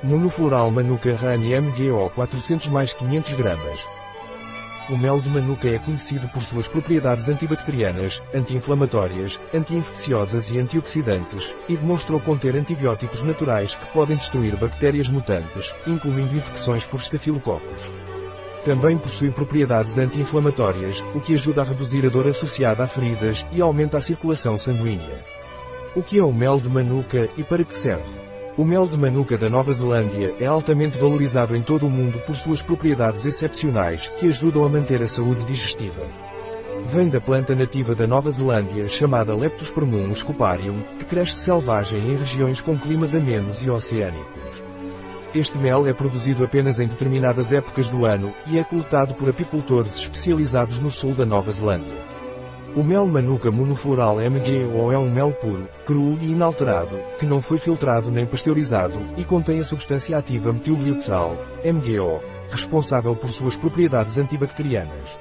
[0.00, 3.84] Monofloral Manuka Rani MGO 400 mais 500 gramas.
[4.88, 11.76] O mel de Manuka é conhecido por suas propriedades antibacterianas, anti-inflamatórias, anti-infecciosas e antioxidantes, e
[11.76, 17.92] demonstrou conter antibióticos naturais que podem destruir bactérias mutantes, incluindo infecções por estafilococos.
[18.64, 23.60] Também possui propriedades anti-inflamatórias, o que ajuda a reduzir a dor associada a feridas e
[23.60, 25.24] aumenta a circulação sanguínea.
[25.96, 28.27] O que é o mel de Manuka e para que serve?
[28.58, 32.34] O mel de manuka da Nova Zelândia é altamente valorizado em todo o mundo por
[32.34, 36.04] suas propriedades excepcionais, que ajudam a manter a saúde digestiva.
[36.84, 42.60] Vem da planta nativa da Nova Zelândia chamada Leptospermum scoparium, que cresce selvagem em regiões
[42.60, 44.64] com climas amenos e oceânicos.
[45.32, 49.96] Este mel é produzido apenas em determinadas épocas do ano, e é coletado por apicultores
[49.96, 52.17] especializados no sul da Nova Zelândia.
[52.76, 57.58] O mel manuka monofloral MGO é um mel puro, cru e inalterado, que não foi
[57.58, 65.18] filtrado nem pasteurizado, e contém a substância ativa metilglioxal, MGO, responsável por suas propriedades antibacterianas.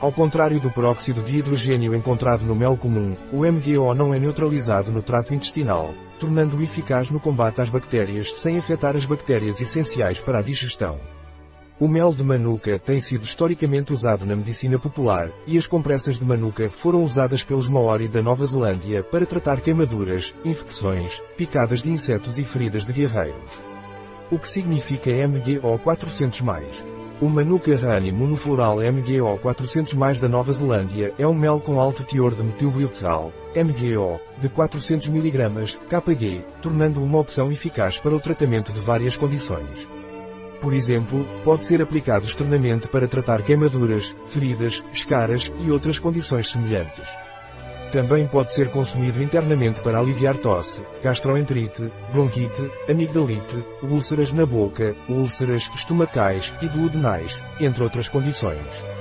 [0.00, 4.90] Ao contrário do peróxido de hidrogênio encontrado no mel comum, o MGO não é neutralizado
[4.90, 10.38] no trato intestinal, tornando-o eficaz no combate às bactérias sem afetar as bactérias essenciais para
[10.38, 10.98] a digestão.
[11.80, 16.24] O mel de manuka tem sido historicamente usado na medicina popular, e as compressas de
[16.26, 22.38] manuka foram usadas pelos Maori da Nova Zelândia para tratar queimaduras, infecções, picadas de insetos
[22.38, 23.64] e feridas de guerreiros.
[24.30, 26.70] O que significa MGO 400+.
[27.18, 32.34] O Manuka Rani monofloral MGO 400+, da Nova Zelândia é um mel com alto teor
[32.34, 38.80] de metilglioxal, MGO, de 400 mg, KG, tornando uma opção eficaz para o tratamento de
[38.80, 39.99] várias condições.
[40.60, 47.08] Por exemplo, pode ser aplicado externamente para tratar queimaduras, feridas, escaras e outras condições semelhantes.
[47.90, 55.68] Também pode ser consumido internamente para aliviar tosse, gastroenterite, bronquite, amigdalite, úlceras na boca, úlceras
[55.74, 58.99] estomacais e duodenais, entre outras condições.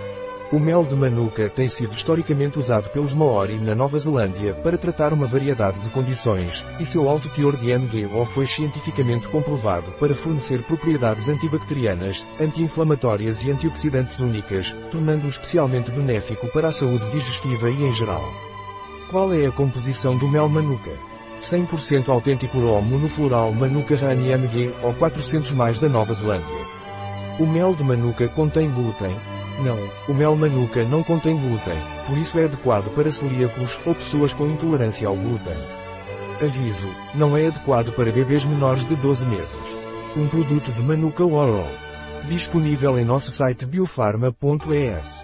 [0.52, 5.14] O mel de manuka tem sido historicamente usado pelos Maori na Nova Zelândia para tratar
[5.14, 10.64] uma variedade de condições, e seu alto teor de MGO foi cientificamente comprovado para fornecer
[10.64, 17.94] propriedades antibacterianas, anti-inflamatórias e antioxidantes únicas, tornando-o especialmente benéfico para a saúde digestiva e em
[17.94, 18.28] geral.
[19.12, 20.92] Qual é a composição do mel manuka?
[21.42, 26.66] 100% autêntico raw monofloral Manuka Rani MG ou 400 mais da Nova Zelândia.
[27.40, 29.16] O mel de manuka contém glúten,
[29.64, 29.78] não,
[30.08, 31.78] o mel manuka não contém glúten,
[32.08, 35.58] por isso é adequado para celíacos ou pessoas com intolerância ao glúten.
[36.42, 39.58] Aviso, não é adequado para bebês menores de 12 meses.
[40.16, 41.70] Um produto de Manuka World.
[42.28, 45.19] Disponível em nosso site biofarma.es.